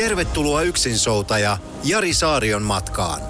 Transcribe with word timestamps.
Tervetuloa 0.00 0.62
yksinsoutaja 0.62 1.58
Jari 1.84 2.14
Saarion 2.14 2.62
matkaan. 2.62 3.20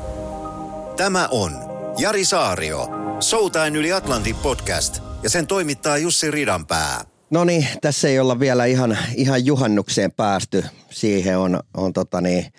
Tämä 0.96 1.28
on 1.30 1.52
Jari 1.98 2.24
Saario, 2.24 2.88
Soutain 3.20 3.76
yli 3.76 3.92
Atlantin 3.92 4.36
podcast 4.36 5.02
ja 5.22 5.30
sen 5.30 5.46
toimittaa 5.46 5.98
Jussi 5.98 6.30
Ridanpää. 6.30 7.04
No 7.30 7.44
niin, 7.44 7.66
tässä 7.80 8.08
ei 8.08 8.20
olla 8.20 8.40
vielä 8.40 8.64
ihan, 8.64 8.98
ihan 9.14 9.46
juhannukseen 9.46 10.12
päästy. 10.12 10.64
Siihen 10.90 11.38
on, 11.38 11.60
on 11.76 11.92
tota 11.92 12.20
niin, 12.20 12.52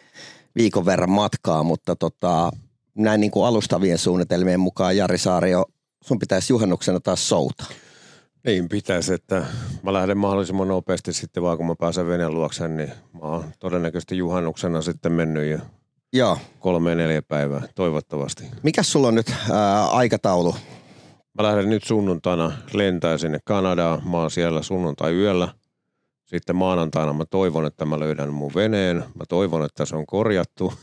viikon 0.55 0.85
verran 0.85 1.11
matkaa, 1.11 1.63
mutta 1.63 1.95
tota, 1.95 2.51
näin 2.95 3.21
niin 3.21 3.31
kuin 3.31 3.47
alustavien 3.47 3.97
suunnitelmien 3.97 4.59
mukaan 4.59 4.97
Jari 4.97 5.17
Saario, 5.17 5.65
sun 6.03 6.19
pitäisi 6.19 6.53
juhannuksena 6.53 6.99
taas 6.99 7.29
souta. 7.29 7.65
Niin 8.45 8.69
pitäisi, 8.69 9.13
että 9.13 9.45
mä 9.83 9.93
lähden 9.93 10.17
mahdollisimman 10.17 10.67
nopeasti 10.67 11.13
sitten 11.13 11.43
vaan 11.43 11.57
kun 11.57 11.67
mä 11.67 11.75
pääsen 11.79 12.07
veneen 12.07 12.33
luokseen, 12.33 12.77
niin 12.77 12.91
mä 13.13 13.21
oon 13.21 13.45
todennäköisesti 13.59 14.17
juhannuksena 14.17 14.81
sitten 14.81 15.11
mennyt 15.11 15.51
jo 15.51 15.57
Joo. 16.13 16.37
kolme 16.59 16.95
neljä 16.95 17.21
päivää, 17.21 17.61
toivottavasti. 17.75 18.43
Mikäs 18.63 18.91
sulla 18.91 19.07
on 19.07 19.15
nyt 19.15 19.33
ää, 19.51 19.89
aikataulu? 19.89 20.55
Mä 21.37 21.43
lähden 21.43 21.69
nyt 21.69 21.83
sunnuntaina 21.83 22.51
lentää 22.73 23.17
sinne 23.17 23.39
Kanadaan. 23.45 24.01
Mä 24.09 24.17
oon 24.17 24.31
siellä 24.31 24.61
sunnuntai 24.61 25.13
yöllä. 25.13 25.47
Sitten 26.25 26.55
maanantaina 26.55 27.13
mä 27.13 27.25
toivon, 27.25 27.65
että 27.65 27.85
mä 27.85 27.99
löydän 27.99 28.33
mun 28.33 28.51
veneen. 28.55 28.97
Mä 28.97 29.23
toivon, 29.29 29.65
että 29.65 29.85
se 29.85 29.95
on 29.95 30.05
korjattu. 30.05 30.73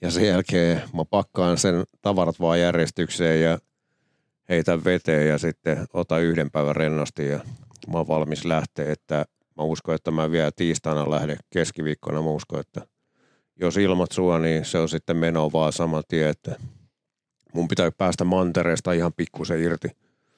Ja 0.00 0.10
sen 0.10 0.26
jälkeen 0.26 0.82
mä 0.94 1.04
pakkaan 1.04 1.58
sen 1.58 1.84
tavarat 2.02 2.40
vaan 2.40 2.60
järjestykseen 2.60 3.42
ja 3.42 3.58
heitän 4.48 4.84
veteen 4.84 5.28
ja 5.28 5.38
sitten 5.38 5.86
ota 5.92 6.18
yhden 6.18 6.50
päivän 6.50 6.76
rennosti 6.76 7.26
ja 7.26 7.40
mä 7.92 7.98
oon 7.98 8.08
valmis 8.08 8.44
lähteä, 8.44 8.92
että 8.92 9.24
mä 9.56 9.62
uskon, 9.62 9.94
että 9.94 10.10
mä 10.10 10.30
vielä 10.30 10.50
tiistaina 10.56 11.10
lähden 11.10 11.36
keskiviikkona. 11.50 12.22
Mä 12.22 12.30
uskon, 12.30 12.60
että 12.60 12.86
jos 13.60 13.76
ilmat 13.76 14.12
sua, 14.12 14.38
niin 14.38 14.64
se 14.64 14.78
on 14.78 14.88
sitten 14.88 15.16
meno 15.16 15.52
vaan 15.52 15.72
saman 15.72 16.02
tien, 16.08 16.28
että 16.28 16.56
mun 17.54 17.68
pitää 17.68 17.90
päästä 17.98 18.24
mantereesta 18.24 18.92
ihan 18.92 19.12
pikkusen 19.12 19.60
irti. 19.60 19.88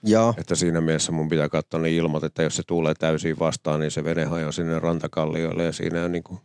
Joo. 0.02 0.34
Että 0.38 0.54
siinä 0.54 0.80
mielessä 0.80 1.12
mun 1.12 1.28
pitää 1.28 1.48
katsoa 1.48 1.80
ne 1.80 1.90
ilmat, 1.90 2.24
että 2.24 2.42
jos 2.42 2.56
se 2.56 2.62
tulee 2.66 2.94
täysin 2.94 3.38
vastaan, 3.38 3.80
niin 3.80 3.90
se 3.90 4.04
vene 4.04 4.24
hajoaa 4.24 4.52
sinne 4.52 4.78
rantakallioille 4.78 5.64
ja 5.64 5.72
siinä 5.72 6.04
on 6.04 6.12
niin 6.12 6.22
kuin 6.22 6.40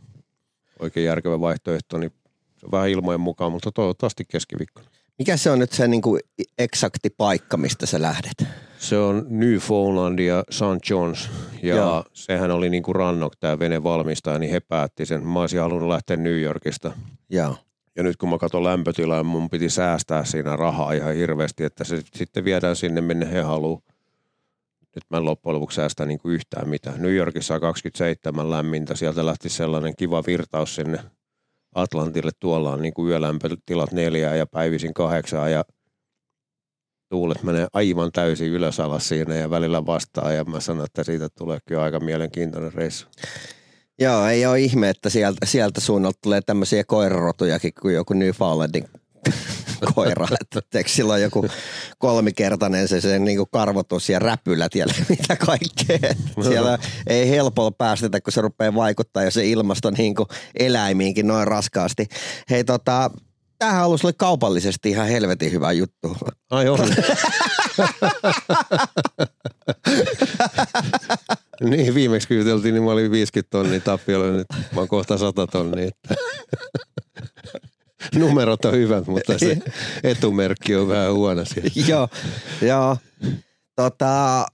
oikein 0.80 1.06
järkevä 1.06 1.40
vaihtoehto, 1.40 1.98
niin 1.98 2.12
se 2.58 2.66
on 2.66 2.72
vähän 2.72 2.90
ilmojen 2.90 3.22
mukaan, 3.22 3.52
mutta 3.52 3.72
toivottavasti 3.72 4.26
keskiviikkona. 4.28 4.88
Mikä 5.20 5.38
se 5.38 5.50
on 5.50 5.60
nyt 5.60 5.72
se 5.72 5.88
niin 5.88 6.02
kuin 6.02 6.22
eksakti 6.58 7.10
paikka, 7.10 7.58
mistä 7.58 7.86
sä 7.86 8.02
lähdet? 8.02 8.48
Se 8.78 8.98
on 8.98 9.26
Newfoundland 9.30 10.20
ja 10.20 10.44
St. 10.50 10.90
John's 10.92 11.30
ja 11.64 11.76
Joo. 11.76 12.04
Sehän 12.14 12.52
oli 12.52 12.70
niin 12.70 12.84
kuin 12.84 12.96
Rannok, 12.96 13.36
tämä 13.36 13.60
vene 13.60 13.84
valmistaja, 13.84 14.40
niin 14.40 14.52
he 14.52 14.60
päätti 14.60 15.06
sen. 15.06 15.28
Mä 15.28 15.42
olisin 15.42 15.60
halunnut 15.60 15.90
lähteä 15.90 16.18
New 16.18 16.42
Yorkista. 16.42 16.92
Joo. 17.30 17.56
Ja 17.96 18.04
nyt 18.04 18.18
kun 18.18 18.30
mä 18.30 18.38
katson 18.38 18.64
lämpötilaa, 18.64 19.24
mun 19.24 19.50
piti 19.50 19.70
säästää 19.70 20.26
siinä 20.26 20.56
rahaa 20.56 20.94
ihan 20.94 21.16
hirveästi, 21.16 21.64
että 21.64 21.84
se 21.84 22.02
sitten 22.16 22.46
viedään 22.46 22.76
sinne, 22.76 23.02
minne 23.02 23.32
he 23.32 23.42
haluaa. 23.42 23.82
Nyt 24.96 25.04
mä 25.10 25.18
en 25.18 25.26
loppujen 25.26 25.56
lopuksi 25.56 25.76
säästä 25.76 26.06
niin 26.06 26.20
kuin 26.20 26.34
yhtään 26.34 26.70
mitään. 26.70 27.02
New 27.02 27.14
Yorkissa 27.14 27.56
on 27.56 27.62
27 27.62 28.50
lämmintä, 28.50 28.96
sieltä 28.96 29.26
lähti 29.26 29.50
sellainen 29.50 29.96
kiva 29.96 30.24
virtaus 30.28 30.76
sinne 30.76 31.00
Atlantille. 31.76 32.32
Tuolla 32.40 32.72
on 32.72 32.82
niin 32.82 32.94
kuin 32.94 33.10
yölämpötilat 33.10 33.92
neljää 33.92 34.36
ja 34.36 34.46
päivisin 34.46 34.94
kahdeksaa 34.94 35.50
ja 35.50 35.66
tuulet 37.10 37.44
menee 37.44 37.68
aivan 37.74 38.12
täysin 38.12 38.52
ylös 38.52 38.80
alas 38.80 39.08
siinä 39.08 39.36
ja 39.36 39.50
välillä 39.50 39.86
vastaan 39.86 40.36
ja 40.36 40.44
mä 40.44 40.60
sanon, 40.60 40.86
että 40.86 41.04
siitä 41.04 41.30
tulee 41.38 41.60
kyllä 41.66 41.82
aika 41.82 42.00
mielenkiintoinen 42.00 42.74
reissu. 42.74 43.08
Joo, 44.00 44.26
ei 44.26 44.46
ole 44.46 44.60
ihme, 44.60 44.90
että 44.90 45.10
sieltä, 45.10 45.46
sieltä 45.46 45.82
suunnalta 45.82 46.20
tulee 46.24 46.42
tämmöisiä 46.42 46.84
koirarotujakin 46.84 47.72
kuin 47.82 47.96
joku 47.96 48.14
Newfoundlandin 48.14 48.88
koira. 49.96 50.28
Että 50.42 50.84
sillä 50.88 51.14
on 51.14 51.22
joku 51.22 51.48
kolmikertainen 51.98 52.88
se, 52.88 53.02
se 53.02 53.20
niin 53.20 53.40
karvotus 53.52 54.10
ja 54.10 54.20
räpylät 54.20 54.76
ja 54.76 54.86
mitä 55.10 55.36
kaikkea. 55.36 56.14
Siellä 56.48 56.78
ei 57.08 57.30
helpolla 57.30 57.72
päästetä, 57.72 58.22
kun 58.22 58.34
se 58.34 58.42
rupeaa 58.42 58.76
vaikuttaa 58.76 59.24
ja 59.24 59.32
se 59.32 59.46
ilmasto 59.46 59.92
niin 59.92 60.16
eläimiinkin 60.60 61.28
noin 61.28 61.48
raskaasti. 61.48 62.08
Hei 62.50 62.64
tota, 62.64 63.12
tämähän 63.60 63.86
ollut 63.86 64.02
sulle 64.02 64.14
kaupallisesti 64.14 64.90
ihan 64.90 65.08
helvetin 65.08 65.52
hyvä 65.52 65.72
juttu. 65.72 66.18
Ai 66.50 66.70
on. 66.70 66.80
niin, 71.70 71.96
viimeksi 71.96 72.28
kun 72.28 72.38
juteltiin, 72.38 72.74
niin 72.74 72.84
mä 72.84 72.92
olin 72.92 73.12
50 73.12 73.50
tonnia 73.52 73.80
tappiolla, 73.80 74.38
nyt 74.38 74.48
mä 74.52 74.80
oon 74.80 74.88
kohta 74.88 75.18
100 75.18 75.48
tonnia. 75.48 75.90
Numerot 78.20 78.66
on 78.66 78.74
hyvät, 78.74 79.08
mutta 79.08 79.38
se 79.40 79.58
etumerkki 80.04 80.76
on 80.76 80.88
vähän 80.88 81.14
huono 81.14 81.46
siellä. 81.46 81.70
joo, 81.92 82.08
joo. 82.62 82.98
Tota, 83.76 84.46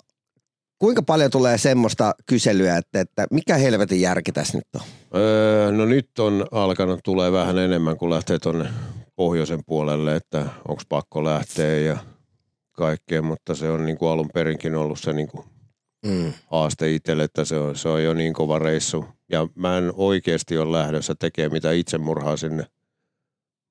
kuinka 0.79 1.01
paljon 1.01 1.31
tulee 1.31 1.57
semmoista 1.57 2.15
kyselyä, 2.25 2.77
että, 2.77 3.01
että 3.01 3.27
mikä 3.31 3.57
helvetin 3.57 4.01
järki 4.01 4.31
tässä 4.31 4.57
nyt 4.57 4.67
on? 4.75 4.81
Öö, 5.21 5.71
no 5.71 5.85
nyt 5.85 6.19
on 6.19 6.45
alkanut 6.51 6.99
tulee 7.03 7.31
vähän 7.31 7.57
enemmän, 7.57 7.97
kun 7.97 8.09
lähtee 8.09 8.39
tonne 8.39 8.69
pohjoisen 9.15 9.59
puolelle, 9.65 10.15
että 10.15 10.45
onko 10.67 10.81
pakko 10.89 11.23
lähteä 11.23 11.77
ja 11.79 11.97
kaikkea, 12.71 13.21
mutta 13.21 13.55
se 13.55 13.69
on 13.69 13.85
niin 13.85 13.97
kuin 13.97 14.11
alun 14.11 14.29
perinkin 14.33 14.75
ollut 14.75 14.99
se 14.99 15.13
niin 15.13 15.27
kuin 15.27 15.45
Mm. 16.05 16.33
haaste 16.51 16.91
itselle, 16.91 17.23
että 17.23 17.45
se 17.45 17.57
on, 17.57 17.75
se 17.75 17.89
on 17.89 18.03
jo 18.03 18.13
niin 18.13 18.33
kova 18.33 18.59
reissu. 18.59 19.05
Ja 19.31 19.47
mä 19.55 19.77
en 19.77 19.91
oikeasti 19.95 20.57
ole 20.57 20.77
lähdössä 20.77 21.15
tekemään 21.19 21.51
mitä 21.51 21.71
itsemurhaa 21.71 22.37
sinne. 22.37 22.65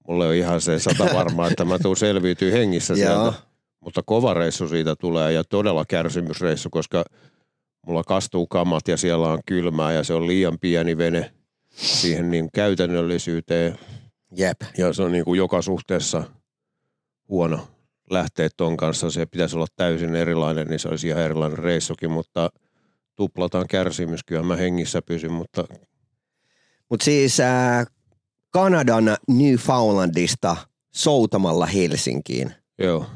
Mulle 0.09 0.27
on 0.27 0.35
ihan 0.35 0.61
se 0.61 0.79
sata 0.79 1.05
varmaa, 1.15 1.49
että 1.49 1.65
mä 1.65 1.79
tuun 1.79 1.97
selviytyy 1.97 2.53
hengissä 2.53 2.95
sieltä. 2.95 3.33
Mutta 3.81 4.03
kova 4.07 4.35
reissu 4.35 4.69
siitä 4.69 4.97
tulee 4.97 5.33
ja 5.33 5.45
todella 5.45 5.85
kärsimysreissu, 5.85 6.71
koska 6.71 7.05
mulla 7.87 8.05
kastuu 8.05 8.47
kamat 8.47 8.89
ja 8.89 8.97
siellä 8.97 9.29
on 9.29 9.39
kylmää 9.47 9.93
ja 9.93 10.05
se 10.05 10.15
on 10.15 10.27
liian 10.27 10.59
pieni 10.59 10.99
vene 10.99 11.33
siihen 11.71 12.31
niin 12.31 12.49
käytännöllisyyteen. 12.55 13.79
Jep. 14.37 14.61
Ja 14.79 14.93
se 14.93 15.03
on 15.03 15.13
niin 15.13 15.25
kuin 15.25 15.39
joka 15.39 15.63
suhteessa 15.63 16.25
huono 17.29 17.69
lähteä 18.11 18.49
ton 18.57 18.77
kanssa. 18.77 19.11
Se 19.11 19.27
pitäisi 19.27 19.57
olla 19.57 19.67
täysin 19.77 20.15
erilainen, 20.15 20.67
niin 20.67 20.79
se 20.79 20.89
olisi 20.89 21.09
ihan 21.09 21.23
erilainen 21.23 21.59
reissukin, 21.59 22.11
mutta 22.11 22.51
tuplataan 23.17 23.67
kärsimys. 23.69 24.25
Kyllä 24.25 24.43
mä 24.43 24.57
hengissä 24.57 25.03
pysyn, 25.03 25.33
mutta 25.33 25.65
Mutta 26.91 27.05
siis 27.05 27.41
äh, 27.41 27.87
Kanadan 28.51 29.17
Newfoundlandista 29.29 30.57
soutamalla 30.95 31.67
Helsinkiin. 31.67 32.53
joo. 32.79 33.07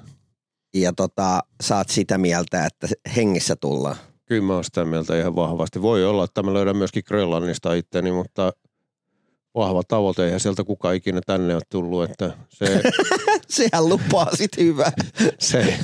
Ja 0.75 0.93
tota, 0.93 1.41
saat 1.63 1.89
sitä 1.89 2.19
mieltä, 2.19 2.67
että 2.67 2.89
hengissä 3.17 3.57
tullaan. 3.57 3.97
Kyllä 4.25 4.43
mä 4.43 4.55
oon 4.55 4.65
sitä 4.65 4.85
mieltä 4.85 5.19
ihan 5.19 5.37
vahvasti. 5.37 5.83
Voi 5.83 6.05
olla, 6.05 6.25
että 6.25 6.43
mä 6.43 6.55
löydän 6.55 6.77
myöskin 6.77 7.03
Grönlannista 7.07 7.75
itteni, 7.75 8.13
mutta 8.13 8.53
vahva 9.55 9.83
tavoite. 9.89 10.25
Eihän 10.25 10.41
sieltä 10.41 10.65
kukaan 10.65 10.95
ikinä 10.95 11.21
tänne 11.27 11.55
ole 11.55 11.63
tullut, 11.71 12.11
että 12.11 12.33
se, 12.49 12.83
Sehän 13.49 13.89
lupaa 13.89 14.37
sit 14.37 14.57
hyvää. 14.57 14.93
se, 15.39 15.79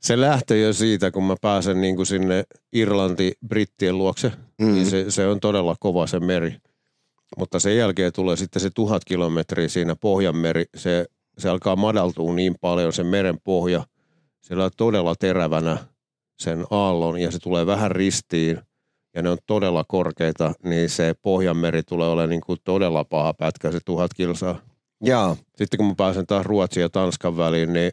se 0.00 0.20
lähtee 0.20 0.60
jo 0.60 0.72
siitä, 0.72 1.10
kun 1.10 1.24
mä 1.24 1.34
pääsen 1.40 1.80
niin 1.80 1.96
kuin 1.96 2.06
sinne 2.06 2.44
Irlanti-Brittien 2.72 3.98
luokse, 3.98 4.32
mm. 4.60 4.66
Mm. 4.66 4.74
niin 4.74 4.86
se, 4.86 5.10
se 5.10 5.26
on 5.26 5.40
todella 5.40 5.76
kova 5.80 6.06
se 6.06 6.20
meri. 6.20 6.56
Mutta 7.38 7.58
sen 7.58 7.76
jälkeen 7.76 8.12
tulee 8.12 8.36
sitten 8.36 8.62
se 8.62 8.70
tuhat 8.70 9.04
kilometriä 9.04 9.68
siinä 9.68 9.96
Pohjanmeri. 9.96 10.64
Se, 10.76 11.06
se 11.38 11.48
alkaa 11.48 11.76
madaltua 11.76 12.34
niin 12.34 12.54
paljon 12.60 12.92
se 12.92 13.04
meren 13.04 13.40
pohja. 13.44 13.84
Siellä 14.40 14.64
on 14.64 14.70
todella 14.76 15.14
terävänä 15.14 15.78
sen 16.38 16.64
aallon 16.70 17.18
ja 17.18 17.30
se 17.30 17.38
tulee 17.38 17.66
vähän 17.66 17.90
ristiin 17.90 18.60
ja 19.14 19.22
ne 19.22 19.30
on 19.30 19.38
todella 19.46 19.84
korkeita, 19.88 20.52
niin 20.64 20.90
se 20.90 21.14
Pohjanmeri 21.22 21.82
tulee 21.82 22.08
olemaan 22.08 22.30
niin 22.30 22.40
kuin 22.40 22.58
todella 22.64 23.04
paha 23.04 23.34
pätkä, 23.34 23.72
se 23.72 23.78
tuhat 23.84 24.14
kilsaa. 24.14 24.60
Joo. 25.00 25.36
Sitten 25.56 25.78
kun 25.78 25.86
mä 25.86 25.94
pääsen 25.96 26.26
taas 26.26 26.46
Ruotsin 26.46 26.80
ja 26.80 26.88
Tanskan 26.88 27.36
väliin, 27.36 27.72
niin 27.72 27.92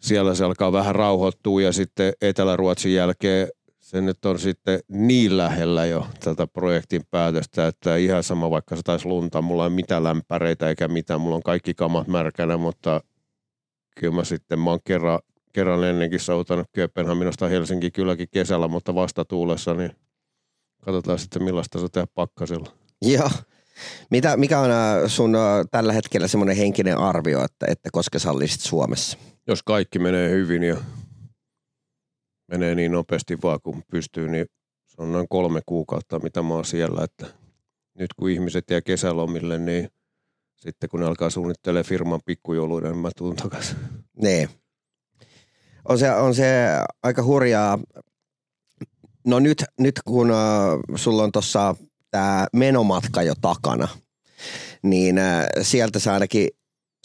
siellä 0.00 0.34
se 0.34 0.44
alkaa 0.44 0.72
vähän 0.72 0.94
rauhoittua 0.94 1.62
ja 1.62 1.72
sitten 1.72 2.12
Etelä-Ruotsin 2.20 2.94
jälkeen 2.94 3.48
se 3.86 4.00
nyt 4.00 4.24
on 4.24 4.38
sitten 4.38 4.80
niin 4.88 5.36
lähellä 5.36 5.86
jo 5.86 6.06
tätä 6.24 6.46
projektin 6.46 7.02
päätöstä, 7.10 7.66
että 7.66 7.96
ihan 7.96 8.22
sama 8.22 8.50
vaikka 8.50 8.76
se 8.76 8.82
taisi 8.82 9.06
lunta, 9.06 9.42
mulla 9.42 9.64
ei 9.64 9.70
mitään 9.70 10.04
lämpäreitä 10.04 10.68
eikä 10.68 10.88
mitään, 10.88 11.20
mulla 11.20 11.36
on 11.36 11.42
kaikki 11.42 11.74
kamat 11.74 12.08
märkänä, 12.08 12.56
mutta 12.56 13.00
kyllä 14.00 14.14
mä 14.14 14.24
sitten, 14.24 14.58
mä 14.58 14.70
oon 14.70 14.78
kerran, 14.84 15.18
kerran 15.52 15.84
ennenkin 15.84 16.20
soutanut 16.20 16.66
Kööpenhaminasta 16.72 17.48
Helsinki 17.48 17.90
kylläkin 17.90 18.28
kesällä, 18.30 18.68
mutta 18.68 18.94
vastatuulessa, 18.94 19.74
niin 19.74 19.90
katsotaan 20.84 21.18
sitten 21.18 21.42
millaista 21.42 21.80
se 21.80 21.86
tehdä 21.92 22.06
pakkasilla. 22.14 22.72
Joo. 23.02 23.30
Mitä, 24.10 24.36
mikä 24.36 24.60
on 24.60 24.70
äh, 24.70 24.78
sun 25.06 25.34
äh, 25.34 25.42
tällä 25.70 25.92
hetkellä 25.92 26.28
semmoinen 26.28 26.56
henkinen 26.56 26.98
arvio, 26.98 27.44
että, 27.44 27.66
että 27.68 27.88
koska 27.92 28.18
sä 28.18 28.30
olisit 28.30 28.60
Suomessa? 28.60 29.18
Jos 29.46 29.62
kaikki 29.62 29.98
menee 29.98 30.30
hyvin 30.30 30.62
ja 30.62 30.76
menee 32.48 32.74
niin 32.74 32.92
nopeasti 32.92 33.38
vaan 33.42 33.60
kuin 33.62 33.84
pystyy, 33.90 34.28
niin 34.28 34.46
se 34.86 35.02
on 35.02 35.12
noin 35.12 35.26
kolme 35.28 35.60
kuukautta, 35.66 36.18
mitä 36.18 36.42
mä 36.42 36.54
oon 36.54 36.64
siellä. 36.64 37.04
Että 37.04 37.26
nyt 37.98 38.14
kun 38.14 38.30
ihmiset 38.30 38.70
jää 38.70 38.80
kesälomille, 38.80 39.58
niin 39.58 39.88
sitten 40.56 40.88
kun 40.88 41.00
ne 41.00 41.06
alkaa 41.06 41.30
suunnittelemaan 41.30 41.84
firman 41.84 42.20
pikkujouluina, 42.26 42.88
niin 42.88 42.98
mä 42.98 43.10
tuun 43.16 43.36
takaisin. 43.36 43.76
Niin. 44.22 44.48
On 45.88 45.98
se, 45.98 46.10
on 46.10 46.34
se 46.34 46.66
aika 47.02 47.22
hurjaa. 47.22 47.78
No 49.26 49.38
nyt, 49.38 49.64
nyt 49.78 50.00
kun 50.04 50.30
uh, 50.30 50.96
sulla 50.96 51.22
on 51.22 51.32
tuossa 51.32 51.74
tämä 52.10 52.46
menomatka 52.52 53.22
jo 53.22 53.34
takana, 53.40 53.88
niin 54.82 55.16
uh, 55.18 55.62
sieltä 55.62 55.98
sä 55.98 56.12
ainakin 56.12 56.48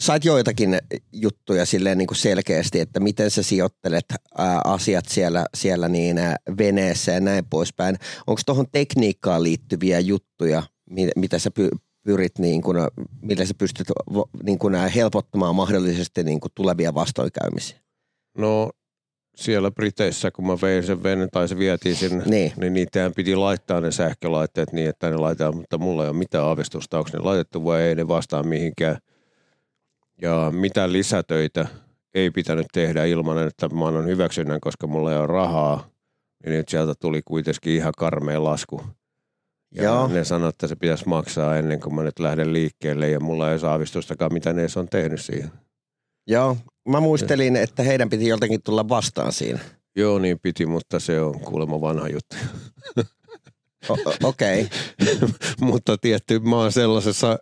sait 0.02 0.24
joitakin 0.24 0.78
juttuja 1.12 1.66
silleen 1.66 1.98
niin 1.98 2.06
kuin 2.06 2.18
selkeästi, 2.18 2.80
että 2.80 3.00
miten 3.00 3.30
sä 3.30 3.42
sijoittelet 3.42 4.04
ää, 4.38 4.60
asiat 4.64 5.04
siellä, 5.08 5.46
siellä 5.54 5.88
niin 5.88 6.18
ää, 6.18 6.36
veneessä 6.58 7.12
ja 7.12 7.20
näin 7.20 7.44
poispäin. 7.50 7.96
Onko 8.26 8.40
tuohon 8.46 8.66
tekniikkaan 8.72 9.42
liittyviä 9.42 10.00
juttuja, 10.00 10.62
mitä 11.16 11.38
sä 11.38 11.50
py, 11.50 11.68
pyrit, 12.04 12.38
niin 12.38 12.62
kuin, 12.62 12.76
millä 13.22 13.44
sä 13.44 13.54
pystyt 13.58 13.86
niin 14.42 14.58
kuin, 14.58 14.74
helpottamaan 14.74 15.54
mahdollisesti 15.54 16.24
niin 16.24 16.40
kuin 16.40 16.52
tulevia 16.54 16.94
vastoinkäymisiä? 16.94 17.78
No 18.38 18.70
siellä 19.36 19.70
Briteissä, 19.70 20.30
kun 20.30 20.46
mä 20.46 20.58
vein 20.62 20.84
sen 20.84 21.02
venen 21.02 21.28
tai 21.32 21.48
se 21.48 21.58
vietiin 21.58 21.96
sinne, 21.96 22.24
niin, 22.26 22.52
niin 22.56 22.72
niitähän 22.72 23.12
piti 23.16 23.36
laittaa 23.36 23.80
ne 23.80 23.90
sähkölaitteet 23.90 24.72
niin, 24.72 24.88
että 24.88 25.10
ne 25.10 25.16
laitetaan, 25.16 25.56
mutta 25.56 25.78
mulla 25.78 26.02
ei 26.02 26.10
ole 26.10 26.16
mitään 26.16 26.44
aavistusta, 26.44 26.98
onko 26.98 27.10
ne 27.12 27.18
laitettu 27.18 27.64
vai 27.64 27.82
ei 27.82 27.94
ne 27.94 28.08
vastaa 28.08 28.42
mihinkään– 28.42 28.98
ja 30.22 30.50
mitä 30.54 30.92
lisätöitä 30.92 31.66
ei 32.14 32.30
pitänyt 32.30 32.66
tehdä 32.72 33.04
ilman, 33.04 33.46
että 33.46 33.68
mä 33.68 33.86
annan 33.86 34.06
hyväksynnän, 34.06 34.60
koska 34.60 34.86
mulla 34.86 35.12
ei 35.12 35.18
ole 35.18 35.26
rahaa, 35.26 35.90
niin 36.44 36.56
nyt 36.56 36.68
sieltä 36.68 36.94
tuli 37.00 37.22
kuitenkin 37.24 37.72
ihan 37.72 37.92
karmea 37.98 38.44
lasku. 38.44 38.82
Ja 39.74 39.82
Joo. 39.82 40.08
ne 40.08 40.24
sanoivat, 40.24 40.54
että 40.54 40.66
se 40.66 40.76
pitäisi 40.76 41.08
maksaa 41.08 41.56
ennen 41.56 41.80
kuin 41.80 41.94
mä 41.94 42.02
nyt 42.02 42.18
lähden 42.18 42.52
liikkeelle 42.52 43.10
ja 43.10 43.20
mulla 43.20 43.52
ei 43.52 43.58
saa 43.58 43.70
aavistustakaan, 43.72 44.32
mitä 44.32 44.52
ne 44.52 44.66
on 44.76 44.88
tehnyt 44.88 45.20
siihen. 45.20 45.50
Joo, 46.26 46.56
mä 46.88 47.00
muistelin, 47.00 47.56
että 47.56 47.82
heidän 47.82 48.10
piti 48.10 48.28
joltakin 48.28 48.62
tulla 48.62 48.88
vastaan 48.88 49.32
siinä. 49.32 49.58
Joo, 49.96 50.18
niin 50.18 50.38
piti, 50.38 50.66
mutta 50.66 51.00
se 51.00 51.20
on 51.20 51.40
kuulemma 51.40 51.80
vanha 51.80 52.08
juttu. 52.08 52.36
Okei. 54.22 54.60
Okay. 54.62 55.28
mutta 55.70 55.98
tietty, 55.98 56.38
mä 56.38 56.56
oon 56.56 56.72
sellaisessa 56.72 57.38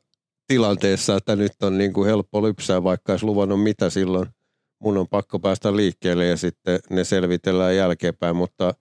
tilanteessa, 0.50 1.16
että 1.16 1.36
nyt 1.36 1.62
on 1.62 1.78
niin 1.78 1.92
kuin 1.92 2.08
helppo 2.08 2.42
lypsää, 2.42 2.82
vaikka 2.82 3.12
olisi 3.12 3.26
luvannut 3.26 3.62
mitä 3.62 3.90
silloin. 3.90 4.28
Mun 4.78 4.96
on 4.96 5.08
pakko 5.08 5.38
päästä 5.38 5.76
liikkeelle 5.76 6.26
ja 6.26 6.36
sitten 6.36 6.80
ne 6.90 7.04
selvitellään 7.04 7.76
jälkeenpäin, 7.76 8.36
mutta 8.36 8.74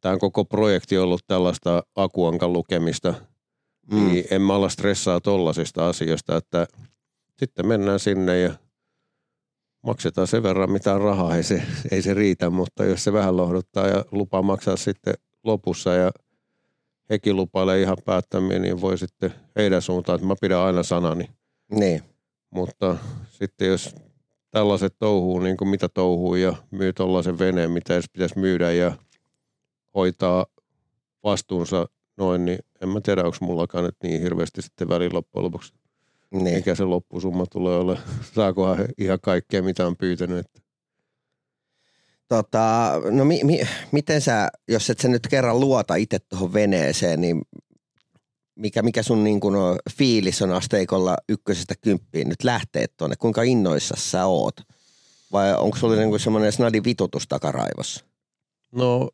tämä 0.00 0.16
koko 0.18 0.44
projekti 0.44 0.98
on 0.98 1.04
ollut 1.04 1.26
tällaista 1.26 1.82
akuankan 1.96 2.52
lukemista. 2.52 3.14
Mm. 3.92 4.06
Niin 4.06 4.24
en 4.30 4.42
mä 4.42 4.54
olla 4.54 4.68
stressaa 4.68 5.20
tollasista 5.20 5.88
asioista, 5.88 6.36
että 6.36 6.66
sitten 7.38 7.66
mennään 7.66 8.00
sinne 8.00 8.40
ja 8.40 8.52
maksetaan 9.82 10.26
sen 10.26 10.42
verran 10.42 10.72
mitä 10.72 10.98
rahaa, 10.98 11.36
ei 11.36 11.42
se, 11.42 11.62
ei 11.90 12.02
se 12.02 12.14
riitä, 12.14 12.50
mutta 12.50 12.84
jos 12.84 13.04
se 13.04 13.12
vähän 13.12 13.36
lohduttaa 13.36 13.86
ja 13.86 14.04
lupaa 14.12 14.42
maksaa 14.42 14.76
sitten 14.76 15.14
lopussa 15.44 15.94
ja– 15.94 16.10
hekin 17.10 17.36
lupailee 17.36 17.80
ihan 17.80 17.96
päättämiin, 18.04 18.62
niin 18.62 18.80
voi 18.80 18.98
sitten 18.98 19.34
heidän 19.56 19.82
suuntaan, 19.82 20.16
että 20.16 20.26
mä 20.26 20.34
pidän 20.40 20.58
aina 20.58 20.82
sanani. 20.82 21.30
Niin. 21.70 22.02
Mutta 22.50 22.96
sitten 23.28 23.68
jos 23.68 23.94
tällaiset 24.50 24.94
touhuu, 24.98 25.38
niin 25.38 25.56
kuin 25.56 25.68
mitä 25.68 25.88
touhuu 25.88 26.34
ja 26.34 26.54
myy 26.70 26.92
tuollaisen 26.92 27.38
veneen, 27.38 27.70
mitä 27.70 27.94
edes 27.94 28.10
pitäisi 28.12 28.38
myydä 28.38 28.72
ja 28.72 28.92
hoitaa 29.94 30.46
vastuunsa 31.24 31.86
noin, 32.16 32.44
niin 32.44 32.58
en 32.82 32.88
mä 32.88 33.00
tiedä, 33.00 33.24
onko 33.24 33.36
mullakaan 33.40 33.84
nyt 33.84 33.96
niin 34.02 34.22
hirveästi 34.22 34.62
sitten 34.62 34.88
välillä 34.88 35.16
loppujen 35.16 35.44
lopuksi. 35.44 35.72
Niin. 36.30 36.56
Mikä 36.56 36.74
se 36.74 36.84
loppusumma 36.84 37.46
tulee 37.46 37.76
olla. 37.76 37.98
Saakohan 38.34 38.78
ihan 38.98 39.18
kaikkea, 39.22 39.62
mitä 39.62 39.86
on 39.86 39.96
pyytänyt. 39.96 40.38
Että 40.38 40.60
Tota, 42.28 42.92
no 43.10 43.24
mi, 43.24 43.40
mi, 43.44 43.60
miten 43.92 44.20
sä, 44.20 44.48
jos 44.68 44.90
et 44.90 45.00
sä 45.00 45.08
nyt 45.08 45.26
kerran 45.30 45.60
luota 45.60 45.94
itse 45.94 46.18
tuohon 46.18 46.52
veneeseen, 46.52 47.20
niin 47.20 47.42
mikä, 48.54 48.82
mikä 48.82 49.02
sun 49.02 49.24
niin 49.24 49.40
kun 49.40 49.54
fiilis 49.96 50.42
on 50.42 50.52
asteikolla 50.52 51.16
ykkösestä 51.28 51.74
kymppiin 51.80 52.28
nyt 52.28 52.44
lähtee 52.44 52.86
tuonne? 52.96 53.16
Kuinka 53.16 53.42
innoissa 53.42 53.94
sä 53.98 54.26
oot? 54.26 54.56
Vai 55.32 55.56
onko 55.56 55.76
sulla 55.76 55.96
niin 55.96 56.20
semmoinen 56.20 56.52
snadi 56.52 56.84
vitutus 56.84 57.28
takaraivossa? 57.28 58.04
No 58.72 59.10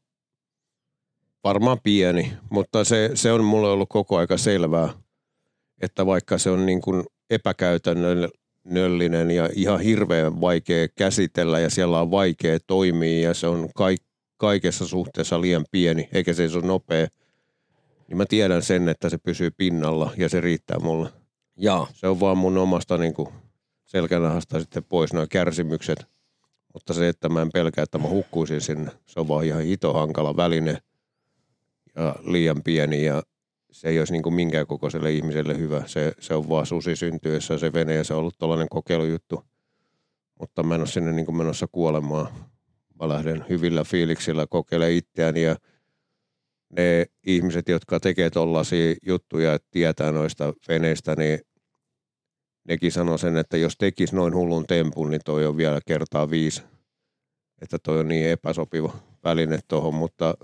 varmaan 1.44 1.80
pieni, 1.82 2.32
mutta 2.50 2.84
se, 2.84 3.10
se 3.14 3.32
on 3.32 3.44
mulle 3.44 3.70
ollut 3.70 3.88
koko 3.88 4.16
aika 4.16 4.36
selvää, 4.36 4.88
että 5.82 6.06
vaikka 6.06 6.38
se 6.38 6.50
on 6.50 6.66
niin 6.66 6.80
kuin 6.80 7.04
epäkäytännöllinen 7.30 8.30
nöllinen 8.64 9.30
ja 9.30 9.48
ihan 9.54 9.80
hirveän 9.80 10.40
vaikea 10.40 10.88
käsitellä 10.88 11.60
ja 11.60 11.70
siellä 11.70 12.00
on 12.00 12.10
vaikea 12.10 12.58
toimia 12.66 13.28
ja 13.28 13.34
se 13.34 13.46
on 13.46 13.68
kaik- 13.74 14.06
kaikessa 14.36 14.86
suhteessa 14.86 15.40
liian 15.40 15.64
pieni, 15.70 16.08
eikä 16.12 16.32
se 16.32 16.48
ole 16.54 16.66
nopea. 16.66 17.08
Niin 18.08 18.16
mä 18.16 18.26
tiedän 18.26 18.62
sen, 18.62 18.88
että 18.88 19.08
se 19.08 19.18
pysyy 19.18 19.50
pinnalla 19.50 20.10
ja 20.16 20.28
se 20.28 20.40
riittää 20.40 20.78
mulle. 20.78 21.08
Ja. 21.56 21.86
Se 21.94 22.08
on 22.08 22.20
vaan 22.20 22.38
mun 22.38 22.58
omasta 22.58 22.98
niin 22.98 23.14
kuin 23.14 23.28
selkänahasta 23.84 24.60
sitten 24.60 24.84
pois 24.84 25.12
nuo 25.12 25.26
kärsimykset. 25.30 26.06
Mutta 26.74 26.94
se, 26.94 27.08
että 27.08 27.28
mä 27.28 27.42
en 27.42 27.52
pelkää, 27.52 27.82
että 27.82 27.98
mä 27.98 28.08
hukkuisin 28.08 28.60
sinne, 28.60 28.90
se 29.06 29.20
on 29.20 29.28
vaan 29.28 29.44
ihan 29.44 29.62
hito 29.62 29.92
hankala 29.92 30.36
väline 30.36 30.78
ja 31.96 32.16
liian 32.22 32.62
pieni 32.62 33.04
ja 33.04 33.22
se 33.72 33.88
ei 33.88 33.98
olisi 33.98 34.12
niin 34.12 34.22
kuin 34.22 34.34
minkään 34.34 34.66
kokoiselle 34.66 35.12
ihmiselle 35.12 35.58
hyvä. 35.58 35.82
Se, 35.86 36.12
se 36.18 36.34
on 36.34 36.48
vaan 36.48 36.66
susi 36.66 36.96
syntyessä 36.96 37.58
se 37.58 37.72
vene 37.72 37.94
ja 37.94 38.04
se 38.04 38.14
on 38.14 38.20
ollut 38.20 38.38
tällainen 38.38 38.68
kokeilujuttu. 38.68 39.44
Mutta 40.40 40.62
mä 40.62 40.74
en 40.74 40.80
ole 40.80 40.88
sinne 40.88 41.12
niin 41.12 41.26
kuin 41.26 41.36
menossa 41.36 41.66
kuolemaan. 41.72 42.26
Mä 43.00 43.08
lähden 43.08 43.44
hyvillä 43.48 43.84
fiiliksillä 43.84 44.46
kokeilemaan 44.50 44.92
itseäni 44.92 45.42
ja 45.42 45.56
ne 46.70 47.06
ihmiset, 47.26 47.68
jotka 47.68 48.00
tekee 48.00 48.30
tollaisia 48.30 48.94
juttuja, 49.06 49.54
että 49.54 49.68
tietää 49.70 50.12
noista 50.12 50.52
veneistä, 50.68 51.14
niin 51.16 51.40
nekin 52.68 52.92
sanoo 52.92 53.18
sen, 53.18 53.36
että 53.36 53.56
jos 53.56 53.76
tekisi 53.78 54.16
noin 54.16 54.34
hullun 54.34 54.66
tempun, 54.66 55.10
niin 55.10 55.20
toi 55.24 55.46
on 55.46 55.56
vielä 55.56 55.80
kertaa 55.86 56.30
viisi. 56.30 56.62
Että 57.62 57.78
toi 57.78 58.00
on 58.00 58.08
niin 58.08 58.28
epäsopiva 58.28 58.92
väline 59.24 59.58
tuohon, 59.68 59.94
mutta 59.94 60.34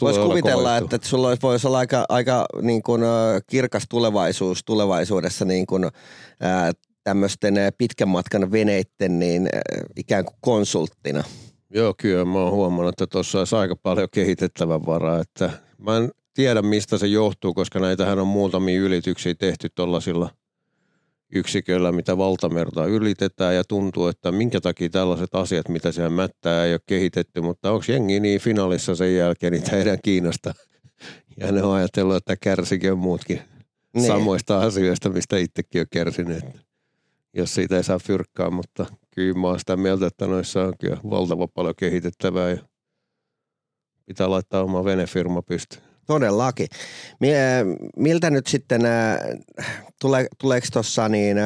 Voisi 0.00 0.20
kuvitella, 0.20 0.76
että, 0.76 0.96
että 0.96 1.08
sulla 1.08 1.36
voisi 1.42 1.66
olla 1.66 1.78
aika, 1.78 2.04
aika 2.08 2.46
niin 2.62 2.82
kuin, 2.82 3.02
kirkas 3.46 3.84
tulevaisuus 3.88 4.64
tulevaisuudessa 4.64 5.44
niin 5.44 5.66
kuin, 5.66 5.84
ää, 6.40 6.72
tämmöisten 7.04 7.54
pitkän 7.78 8.08
matkan 8.08 8.52
veneitten 8.52 9.18
niin 9.18 9.48
ikään 9.96 10.24
kuin 10.24 10.36
konsulttina. 10.40 11.24
Joo, 11.70 11.94
kyllä 11.98 12.24
mä 12.24 12.38
oon 12.38 12.52
huomannut, 12.52 12.92
että 12.92 13.06
tuossa 13.06 13.38
olisi 13.38 13.56
aika 13.56 13.76
paljon 13.76 14.08
kehitettävän 14.12 14.86
varaa. 14.86 15.20
Että 15.20 15.50
mä 15.78 15.96
en 15.96 16.10
tiedä, 16.34 16.62
mistä 16.62 16.98
se 16.98 17.06
johtuu, 17.06 17.54
koska 17.54 17.78
näitähän 17.78 18.18
on 18.18 18.26
muutamia 18.26 18.80
ylityksiä 18.80 19.34
tehty 19.34 19.68
tuollaisilla– 19.74 20.30
yksiköllä, 21.32 21.92
mitä 21.92 22.18
valtamerta 22.18 22.86
ylitetään 22.86 23.54
ja 23.54 23.64
tuntuu, 23.64 24.06
että 24.06 24.32
minkä 24.32 24.60
takia 24.60 24.88
tällaiset 24.88 25.34
asiat, 25.34 25.68
mitä 25.68 25.92
siellä 25.92 26.10
mättää, 26.10 26.64
ei 26.64 26.72
ole 26.72 26.80
kehitetty, 26.86 27.40
mutta 27.40 27.70
onko 27.70 27.84
jengi 27.88 28.20
niin 28.20 28.40
finaalissa 28.40 28.94
sen 28.94 29.16
jälkeen, 29.16 29.52
niin 29.52 29.62
teidän 29.62 29.98
kiinnosta. 30.02 30.54
Ja 31.40 31.52
ne 31.52 31.62
on 31.62 31.74
ajatellut, 31.74 32.16
että 32.16 32.36
kärsikin 32.36 32.92
on 32.92 32.98
muutkin 32.98 33.40
niin. 33.94 34.06
samoista 34.06 34.60
asioista, 34.60 35.08
mistä 35.08 35.36
itsekin 35.36 35.80
on 35.80 35.86
kärsinyt. 35.90 36.44
Jos 37.34 37.54
siitä 37.54 37.76
ei 37.76 37.84
saa 37.84 37.98
fyrkkaa, 37.98 38.50
mutta 38.50 38.86
kyllä 39.10 39.38
mä 39.38 39.46
oon 39.46 39.58
sitä 39.58 39.76
mieltä, 39.76 40.06
että 40.06 40.26
noissa 40.26 40.62
on 40.62 40.72
kyllä 40.78 40.96
valtava 41.10 41.48
paljon 41.48 41.74
kehitettävää 41.78 42.50
ja 42.50 42.58
pitää 44.06 44.30
laittaa 44.30 44.62
oma 44.62 44.84
venefirma 44.84 45.42
pystyyn. 45.42 45.82
Todellakin. 46.06 46.66
Miltä 47.96 48.30
nyt 48.30 48.46
sitten, 48.46 48.82
tule, 50.00 50.28
tuleeko 50.40 50.66
tuossa 50.72 51.08
niin, 51.08 51.36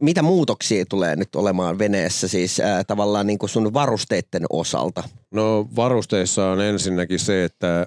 mitä 0.00 0.22
muutoksia 0.22 0.84
tulee 0.88 1.16
nyt 1.16 1.36
olemaan 1.36 1.78
veneessä 1.78 2.28
siis 2.28 2.60
ää, 2.60 2.84
tavallaan 2.84 3.26
niin 3.26 3.38
kuin 3.38 3.50
sun 3.50 3.74
varusteiden 3.74 4.44
osalta? 4.50 5.02
No 5.30 5.68
varusteissa 5.76 6.46
on 6.46 6.60
ensinnäkin 6.60 7.18
se, 7.18 7.44
että 7.44 7.86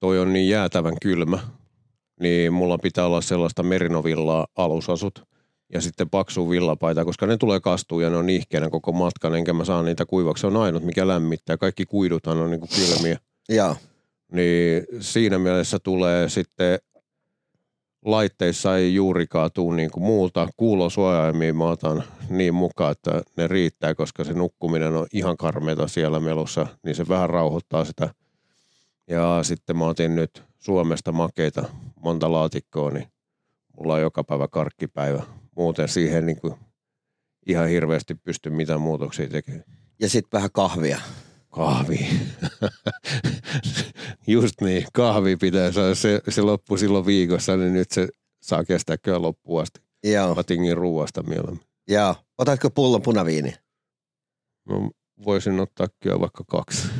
toi 0.00 0.18
on 0.18 0.32
niin 0.32 0.48
jäätävän 0.48 0.96
kylmä, 1.02 1.38
niin 2.20 2.52
mulla 2.52 2.78
pitää 2.78 3.06
olla 3.06 3.20
sellaista 3.20 3.62
merinovillaa 3.62 4.46
alusasut 4.56 5.28
ja 5.74 5.80
sitten 5.80 6.10
paksu 6.10 6.50
villapaita, 6.50 7.04
koska 7.04 7.26
ne 7.26 7.36
tulee 7.36 7.60
kastuun 7.60 8.02
ja 8.02 8.10
ne 8.10 8.16
on 8.16 8.26
nihkeänä 8.26 8.70
koko 8.70 8.92
matkan, 8.92 9.34
enkä 9.34 9.52
mä 9.52 9.64
saa 9.64 9.82
niitä 9.82 10.06
kuivaksi. 10.06 10.40
Se 10.40 10.46
on 10.46 10.56
ainut, 10.56 10.82
mikä 10.84 11.08
lämmittää. 11.08 11.56
Kaikki 11.56 11.86
kuiduthan 11.86 12.38
on 12.38 12.50
niin 12.50 12.60
kuin 12.60 12.70
kylmiä. 12.76 13.18
Joo. 13.48 13.76
Niin 14.32 14.86
siinä 15.00 15.38
mielessä 15.38 15.78
tulee 15.78 16.28
sitten 16.28 16.78
laitteissa 18.04 18.76
ei 18.76 18.94
juurikaan 18.94 19.50
tule 19.54 19.76
niin 19.76 19.90
kuin 19.90 20.04
muulta. 20.04 20.48
Kuulosuojaimia 20.56 21.54
mä 21.54 21.64
otan 21.64 22.04
niin 22.30 22.54
mukaan, 22.54 22.92
että 22.92 23.22
ne 23.36 23.46
riittää, 23.46 23.94
koska 23.94 24.24
se 24.24 24.32
nukkuminen 24.32 24.96
on 24.96 25.06
ihan 25.12 25.36
karmeita 25.36 25.88
siellä 25.88 26.20
melussa, 26.20 26.66
niin 26.84 26.94
se 26.94 27.08
vähän 27.08 27.30
rauhoittaa 27.30 27.84
sitä. 27.84 28.14
Ja 29.10 29.40
sitten 29.42 29.76
mä 29.76 29.86
otin 29.86 30.14
nyt 30.14 30.42
Suomesta 30.58 31.12
makeita 31.12 31.64
monta 32.00 32.32
laatikkoa, 32.32 32.90
niin 32.90 33.06
mulla 33.76 33.94
on 33.94 34.00
joka 34.00 34.24
päivä 34.24 34.48
karkkipäivä. 34.48 35.22
Muuten 35.56 35.88
siihen 35.88 36.26
niin 36.26 36.40
kuin 36.40 36.54
ihan 37.46 37.68
hirveästi 37.68 38.14
pysty 38.14 38.50
mitään 38.50 38.80
muutoksia 38.80 39.28
tekemään. 39.28 39.64
Ja 40.00 40.08
sitten 40.08 40.38
vähän 40.38 40.50
kahvia. 40.52 40.98
Kahvi. 41.58 42.08
Just 44.26 44.60
niin, 44.60 44.86
kahvi 44.92 45.36
pitää 45.36 45.72
saada. 45.72 45.94
Se, 45.94 46.20
se 46.28 46.42
loppu 46.42 46.76
silloin 46.76 47.06
viikossa, 47.06 47.56
niin 47.56 47.72
nyt 47.72 47.90
se 47.90 48.08
saa 48.42 48.64
kestää 48.64 48.98
kyllä 48.98 49.22
loppuun 49.22 49.62
asti. 49.62 49.80
Joo. 50.04 50.34
Mä 50.34 50.42
tingin 50.42 50.76
ruuasta 50.76 51.22
mieluummin. 51.22 51.66
Joo. 51.88 52.14
Otatko 52.38 52.70
pullon 52.70 53.02
punaviini? 53.02 53.54
Mä 54.68 54.74
voisin 55.24 55.60
ottaa 55.60 55.86
kyllä 56.02 56.20
vaikka 56.20 56.44
kaksi. 56.48 56.88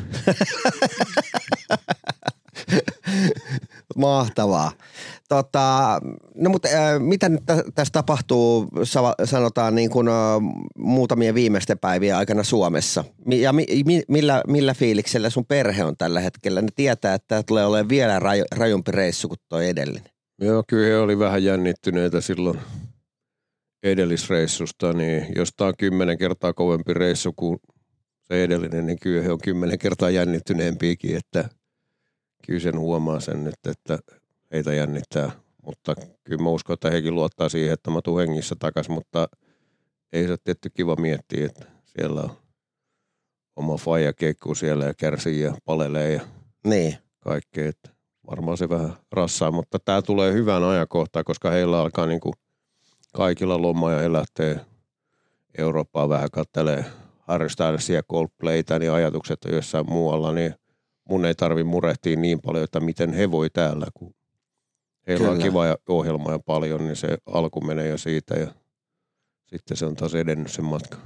Mahtavaa. 3.98 4.72
Tota, 5.28 6.00
no 6.34 6.50
mutta 6.50 6.68
äh, 6.68 7.00
mitä 7.00 7.28
nyt 7.28 7.46
tä- 7.46 7.64
tässä 7.74 7.92
tapahtuu, 7.92 8.68
sa- 8.82 9.14
sanotaan 9.24 9.74
niin 9.74 9.90
kuin, 9.90 10.08
äh, 10.08 10.14
muutamia 10.78 11.34
viimeisten 11.34 11.78
päivien 11.78 12.16
aikana 12.16 12.42
Suomessa? 12.42 13.04
Ja 13.26 13.52
mi- 13.52 13.66
mi- 13.84 14.02
millä, 14.08 14.42
millä 14.46 14.74
fiiliksellä 14.74 15.30
sun 15.30 15.46
perhe 15.46 15.84
on 15.84 15.96
tällä 15.96 16.20
hetkellä? 16.20 16.62
Ne 16.62 16.68
tietää, 16.74 17.14
että 17.14 17.28
tämä 17.28 17.42
tulee 17.42 17.66
olemaan 17.66 17.88
vielä 17.88 18.18
raju- 18.18 18.46
rajumpi 18.58 18.92
reissu 18.92 19.28
kuin 19.28 19.38
toi 19.48 19.68
edellinen. 19.68 20.12
Joo, 20.40 20.62
kyllä 20.68 20.86
he 20.86 20.96
oli 20.98 21.18
vähän 21.18 21.44
jännittyneitä 21.44 22.20
silloin 22.20 22.60
edellisreissusta, 23.82 24.92
niin 24.92 25.26
jos 25.36 25.48
tää 25.56 25.66
on 25.66 25.74
kymmenen 25.78 26.18
kertaa 26.18 26.52
kovempi 26.52 26.94
reissu 26.94 27.32
kuin 27.32 27.58
se 28.20 28.44
edellinen, 28.44 28.86
niin 28.86 28.98
kyllä 29.02 29.22
he 29.22 29.32
on 29.32 29.38
kymmenen 29.38 29.78
kertaa 29.78 30.10
jännittyneempiäkin, 30.10 31.16
että 31.16 31.48
kyllä 32.46 32.60
sen 32.60 32.78
huomaa 32.78 33.20
sen 33.20 33.44
nyt, 33.44 33.54
että 33.68 33.98
heitä 34.52 34.74
jännittää. 34.74 35.30
Mutta 35.66 35.94
kyllä 36.24 36.42
mä 36.42 36.48
uskon, 36.50 36.74
että 36.74 36.90
hekin 36.90 37.14
luottaa 37.14 37.48
siihen, 37.48 37.72
että 37.72 37.90
mä 37.90 38.00
tuun 38.04 38.20
hengissä 38.20 38.56
takaisin, 38.58 38.92
mutta 38.92 39.28
ei 40.12 40.24
se 40.24 40.30
ole 40.30 40.38
tietty 40.44 40.70
kiva 40.70 40.96
miettiä, 40.96 41.46
että 41.46 41.64
siellä 41.84 42.20
on 42.22 42.30
oma 43.56 43.76
faija 43.76 44.12
keikkuu 44.12 44.54
siellä 44.54 44.84
ja 44.84 44.94
kärsii 44.94 45.40
ja 45.40 45.54
palelee 45.64 46.12
ja 46.12 46.20
Niin. 46.66 46.96
kaikkea. 47.20 47.68
Että 47.68 47.90
varmaan 48.30 48.56
se 48.56 48.68
vähän 48.68 48.92
rassaa, 49.12 49.50
mutta 49.50 49.78
tämä 49.84 50.02
tulee 50.02 50.32
hyvän 50.32 50.64
ajankohtaan, 50.64 51.24
koska 51.24 51.50
heillä 51.50 51.80
alkaa 51.80 52.06
niin 52.06 52.20
kuin 52.20 52.34
kaikilla 53.14 53.62
loma 53.62 53.92
ja 53.92 54.02
elättee 54.02 54.60
Eurooppaa 55.58 56.08
vähän 56.08 56.30
kattelee 56.32 56.84
Harry 57.18 57.48
Stylesia, 57.48 58.02
Coldplaytä, 58.02 58.78
niin 58.78 58.92
ajatukset 58.92 59.44
on 59.44 59.54
jossain 59.54 59.90
muualla, 59.90 60.32
niin 60.32 60.54
mun 61.08 61.24
ei 61.24 61.34
tarvi 61.34 61.64
murehtia 61.64 62.16
niin 62.16 62.40
paljon, 62.40 62.64
että 62.64 62.80
miten 62.80 63.12
he 63.12 63.30
voi 63.30 63.50
täällä, 63.50 63.86
kun 63.94 64.14
heillä 65.06 65.24
Kyllä. 65.24 65.36
on 65.36 65.42
kiva 65.42 65.66
ja 65.66 65.76
ohjelma 65.88 66.32
ja 66.32 66.38
paljon, 66.38 66.84
niin 66.84 66.96
se 66.96 67.18
alku 67.26 67.60
menee 67.60 67.88
jo 67.88 67.98
siitä 67.98 68.34
ja 68.34 68.54
sitten 69.46 69.76
se 69.76 69.86
on 69.86 69.96
taas 69.96 70.14
edennyt 70.14 70.52
sen 70.52 70.64
matka. 70.64 70.96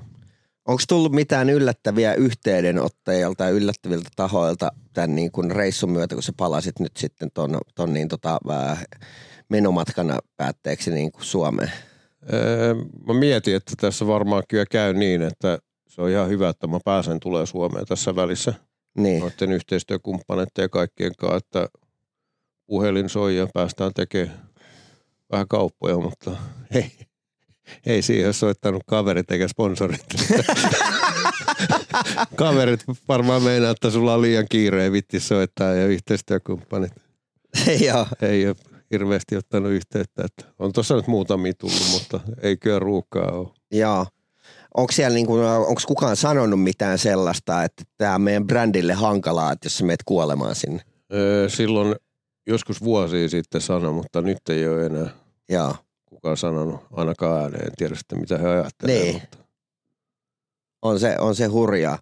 Onko 0.68 0.82
tullut 0.88 1.12
mitään 1.12 1.50
yllättäviä 1.50 2.14
yhteydenottajilta 2.14 3.36
tai 3.36 3.52
yllättäviltä 3.52 4.08
tahoilta 4.16 4.72
tämän 4.92 5.14
niin 5.14 5.32
kuin 5.32 5.50
reissun 5.50 5.90
myötä, 5.90 6.14
kun 6.14 6.22
sä 6.22 6.32
palasit 6.36 6.80
nyt 6.80 6.96
sitten 6.96 7.30
ton, 7.34 7.58
ton 7.74 7.92
niin 7.92 8.08
tota, 8.08 8.38
äh, 8.50 8.84
menomatkana 9.48 10.18
päätteeksi 10.36 10.90
niin 10.90 11.12
kuin 11.12 11.24
Suomeen? 11.24 11.72
Öö, 12.32 12.74
Mä 13.06 13.14
mietin, 13.14 13.56
että 13.56 13.72
tässä 13.80 14.06
varmaan 14.06 14.42
kyllä 14.48 14.64
käy 14.70 14.94
niin, 14.94 15.22
että 15.22 15.58
se 15.88 16.02
on 16.02 16.10
ihan 16.10 16.28
hyvä, 16.28 16.48
että 16.48 16.66
mä 16.66 16.78
pääsen 16.84 17.20
tulee 17.20 17.46
Suomeen 17.46 17.86
tässä 17.86 18.16
välissä 18.16 18.54
Niin, 18.94 19.20
noiden 19.20 19.52
yhteistyökumppaneiden 19.52 20.62
ja 20.62 20.68
kaikkien 20.68 21.12
kanssa, 21.18 21.36
että 21.36 21.68
puhelin 22.66 23.08
soi 23.08 23.36
ja 23.36 23.48
päästään 23.54 23.92
tekemään 23.94 24.52
vähän 25.32 25.48
kauppoja, 25.48 25.98
mutta 25.98 26.30
ei, 26.74 26.92
ei 27.86 28.02
siihen 28.02 28.34
soittanut 28.34 28.82
kaverit 28.86 29.30
eikä 29.30 29.48
sponsorit. 29.48 30.04
kaverit 32.36 32.80
varmaan 33.08 33.42
meinaa, 33.42 33.70
että 33.70 33.90
sulla 33.90 34.14
on 34.14 34.22
liian 34.22 34.46
kiire 34.50 34.92
vitti 34.92 35.20
soittaa 35.20 35.74
ja 35.74 35.86
yhteistyökumppanit 35.86 36.92
joo. 37.86 38.06
ei 38.22 38.46
ole 38.46 38.56
hirveästi 38.90 39.36
ottanut 39.36 39.72
yhteyttä. 39.72 40.24
Että 40.24 40.44
on 40.58 40.72
tuossa 40.72 40.96
nyt 40.96 41.06
muutamia 41.06 41.52
tullut, 41.58 41.88
mutta 41.92 42.20
ei 42.42 42.56
kyllä 42.56 42.78
ruuhkaa 42.78 43.32
ole. 43.32 43.48
Joo. 43.70 44.06
Onko 44.76 44.92
siellä 44.92 45.14
niin 45.14 45.26
kuin, 45.26 45.44
onko 45.44 45.80
kukaan 45.86 46.16
sanonut 46.16 46.62
mitään 46.62 46.98
sellaista, 46.98 47.64
että 47.64 47.84
tämä 47.98 48.14
on 48.14 48.20
meidän 48.20 48.46
brändille 48.46 48.92
hankalaa, 48.92 49.52
että 49.52 49.66
jos 49.66 49.78
sä 49.78 49.84
meet 49.84 50.02
kuolemaan 50.04 50.54
sinne? 50.54 50.82
Öö, 51.12 51.48
Silloin 51.48 51.94
joskus 52.46 52.84
vuosia 52.84 53.28
sitten 53.28 53.60
sanoi, 53.60 53.92
mutta 53.92 54.20
nyt 54.20 54.48
ei 54.48 54.68
ole 54.68 54.86
enää 54.86 55.10
Joo. 55.48 55.74
kukaan 56.06 56.36
sanonut 56.36 56.80
ainakaan 56.92 57.42
ääneen. 57.42 57.66
En 57.66 57.72
tiedä 57.76 57.94
sitten, 57.94 58.20
mitä 58.20 58.38
he 58.38 58.48
ajattelee. 58.48 59.02
Niin. 59.02 59.14
Mutta 59.14 59.38
On 60.82 61.00
se, 61.00 61.16
on 61.18 61.34
se 61.34 61.46
hurjaa. 61.46 61.98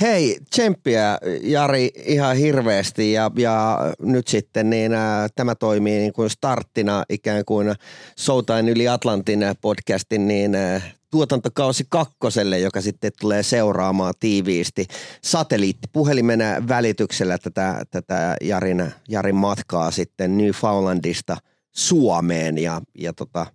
Hei, 0.00 0.38
tsemppiä 0.50 1.18
Jari 1.42 1.90
ihan 2.06 2.36
hirveästi 2.36 3.12
ja, 3.12 3.30
ja 3.36 3.78
nyt 4.02 4.28
sitten 4.28 4.70
niin, 4.70 4.94
ää, 4.94 5.28
tämä 5.34 5.54
toimii 5.54 5.98
niin 5.98 6.12
kuin 6.12 6.30
starttina 6.30 7.04
ikään 7.10 7.44
kuin 7.44 7.74
Soutain 8.18 8.68
yli 8.68 8.88
Atlantin 8.88 9.40
podcastin 9.60 10.28
niin 10.28 10.54
ää, 10.54 10.80
tuotantokausi 11.10 11.84
kakkoselle, 11.88 12.58
joka 12.58 12.80
sitten 12.80 13.12
tulee 13.20 13.42
seuraamaan 13.42 14.14
tiiviisti 14.20 14.86
satelliittipuhelimen 15.22 16.40
välityksellä 16.68 17.38
tätä, 17.38 17.82
tätä 17.90 18.36
Jarin, 18.40 18.92
Jarin 19.08 19.34
matkaa 19.34 19.90
sitten 19.90 20.38
Newfoundlandista 20.38 21.36
Suomeen. 21.72 22.58
Ja, 22.58 22.82
ja 22.98 23.12
tota, 23.12 23.46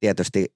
tietysti 0.00 0.54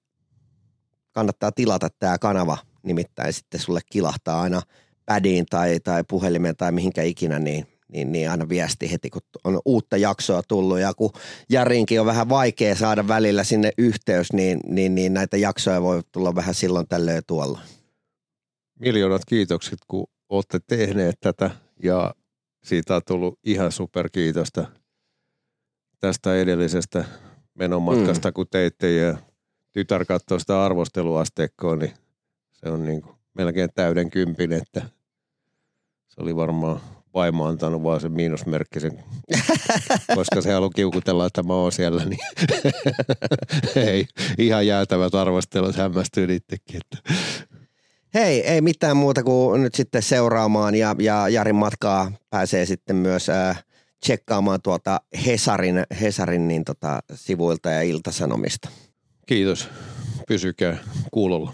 kannattaa 1.11 1.51
tilata 1.51 1.89
tämä 1.99 2.17
kanava, 2.17 2.57
nimittäin 2.83 3.33
sitten 3.33 3.59
sulle 3.59 3.79
kilahtaa 3.91 4.41
aina 4.41 4.61
pädiin 5.05 5.45
tai, 5.49 5.79
tai 5.79 6.03
puhelimeen 6.07 6.55
tai 6.55 6.71
mihinkä 6.71 7.03
ikinä, 7.03 7.39
niin, 7.39 7.67
niin, 7.93 8.11
niin 8.11 8.31
aina 8.31 8.49
viesti 8.49 8.91
heti, 8.91 9.09
kun 9.09 9.21
on 9.43 9.61
uutta 9.65 9.97
jaksoa 9.97 10.41
tullut. 10.47 10.79
Ja 10.79 10.93
kun 10.93 11.11
Jarinkin 11.49 11.99
on 11.99 12.05
vähän 12.05 12.29
vaikea 12.29 12.75
saada 12.75 13.07
välillä 13.07 13.43
sinne 13.43 13.71
yhteys, 13.77 14.33
niin, 14.33 14.59
niin, 14.67 14.95
niin 14.95 15.13
näitä 15.13 15.37
jaksoja 15.37 15.81
voi 15.81 16.01
tulla 16.11 16.35
vähän 16.35 16.55
silloin 16.55 16.87
tällöin 16.87 17.23
tuolla. 17.27 17.59
miljoonat 18.79 19.25
kiitokset, 19.25 19.79
kun 19.87 20.07
olette 20.29 20.59
tehneet 20.67 21.15
tätä 21.19 21.51
ja 21.83 22.15
siitä 22.63 22.95
on 22.95 23.01
tullut 23.07 23.39
ihan 23.43 23.71
superkiitosta 23.71 24.65
tästä 25.99 26.35
edellisestä 26.35 27.05
menomatkasta, 27.53 28.29
mm. 28.29 28.33
kun 28.33 28.47
teitte 28.51 28.91
ja 28.91 29.17
tytär 29.71 30.05
katsoo 30.05 30.39
sitä 30.39 30.65
arvosteluasteikkoa, 30.65 31.75
niin 31.75 31.93
se 32.51 32.69
on 32.69 32.85
niin 32.85 33.01
kuin 33.01 33.15
melkein 33.33 33.69
täyden 33.75 34.09
kympin, 34.09 34.51
että 34.51 34.81
se 36.07 36.21
oli 36.21 36.35
varmaan 36.35 36.81
vaimo 37.13 37.45
antanut 37.45 37.83
vaan 37.83 38.01
sen 38.01 38.11
miinusmerkkisen, 38.11 39.03
koska 40.15 40.41
se 40.41 40.53
haluaa 40.53 40.69
kiukutella, 40.75 41.25
että 41.25 41.43
mä 41.43 41.53
oon 41.53 41.71
siellä, 41.71 42.05
niin 42.05 42.19
ei, 43.87 44.05
ihan 44.37 44.67
jäätävät 44.67 45.15
arvostelut 45.15 45.75
hämmästyy 45.75 46.35
itsekin, 46.35 46.81
että 46.81 47.13
Hei, 48.13 48.47
ei 48.47 48.61
mitään 48.61 48.97
muuta 48.97 49.23
kuin 49.23 49.63
nyt 49.63 49.75
sitten 49.75 50.01
seuraamaan 50.01 50.75
ja, 50.75 50.95
ja 50.99 51.27
Jarin 51.27 51.55
matkaa 51.55 52.11
pääsee 52.29 52.65
sitten 52.65 52.95
myös 52.95 53.29
äh, 53.29 53.63
tsekkaamaan 53.99 54.61
tuota 54.61 55.01
Hesarin, 55.25 55.83
Hesarin 56.01 56.47
niin 56.47 56.63
tota, 56.63 56.99
sivuilta 57.13 57.69
ja 57.69 57.81
iltasanomista. 57.81 58.69
Kiitos. 59.25 59.69
Pysykää 60.27 60.77
kuulolla. 61.11 61.53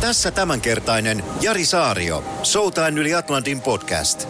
Tässä 0.00 0.30
tämänkertainen 0.30 1.24
Jari 1.40 1.64
Saario, 1.64 2.24
Soutain 2.42 2.98
yli 2.98 3.14
Atlantin 3.14 3.60
podcast. 3.60 4.28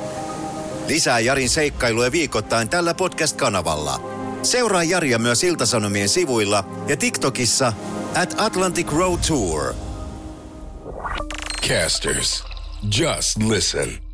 Lisää 0.87 1.21
Jarin 1.21 1.51
seikkailuja 1.51 2.13
viikoittain 2.13 2.69
tällä 2.69 2.95
podcast-kanavalla. 2.95 4.01
Seuraa 4.43 4.83
Jaria 4.83 5.19
myös 5.19 5.45
Iltasanomien 5.45 6.09
sivuilla 6.09 6.65
ja 6.89 6.97
TikTokissa 6.97 7.73
At 8.23 8.35
Atlantic 8.39 8.93
Road 8.93 9.19
Tour. 9.29 9.75
Casters. 11.69 12.45
Just 12.99 13.37
listen. 13.49 14.08